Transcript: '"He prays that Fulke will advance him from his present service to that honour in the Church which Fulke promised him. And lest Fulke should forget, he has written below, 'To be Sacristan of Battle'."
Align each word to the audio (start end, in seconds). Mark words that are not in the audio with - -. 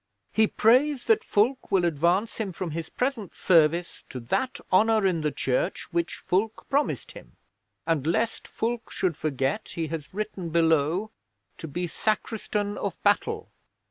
'"He 0.33 0.47
prays 0.47 1.03
that 1.05 1.23
Fulke 1.23 1.69
will 1.69 1.85
advance 1.85 2.37
him 2.37 2.53
from 2.53 2.71
his 2.71 2.89
present 2.89 3.35
service 3.35 4.03
to 4.09 4.19
that 4.19 4.59
honour 4.73 5.05
in 5.05 5.21
the 5.21 5.31
Church 5.31 5.85
which 5.91 6.17
Fulke 6.25 6.67
promised 6.71 7.11
him. 7.11 7.37
And 7.85 8.07
lest 8.07 8.47
Fulke 8.47 8.89
should 8.89 9.15
forget, 9.15 9.69
he 9.75 9.85
has 9.89 10.11
written 10.11 10.49
below, 10.49 11.11
'To 11.59 11.67
be 11.67 11.85
Sacristan 11.85 12.79
of 12.79 12.97
Battle'." 13.03 13.51